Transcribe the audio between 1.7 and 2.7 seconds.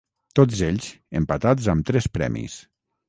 amb tres premis.